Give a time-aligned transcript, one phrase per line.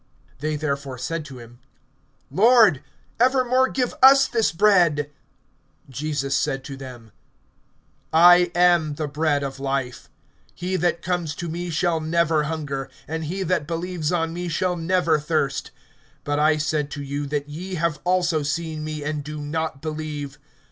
[0.41, 1.59] (34)They therefore said to him:
[2.31, 2.81] Lord,
[3.19, 5.11] evermore give us this bread.
[5.91, 7.11] (35)Jesus said to them:
[8.11, 10.09] I am the bread of life.
[10.55, 14.75] He that comes to me shall never hunger, and he that believes on me shall
[14.75, 15.69] never thirst.
[16.25, 20.39] (36)But I said to you, that ye have also seen me, and do not believe.